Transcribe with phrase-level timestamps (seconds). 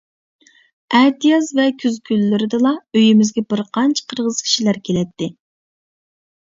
[0.99, 5.35] ئەتىياز ۋە كۈز كۈنلىرىدىلا ئۆيىمىزگە بىرقانچە قىرغىز كىشىلەر كېلەتتى.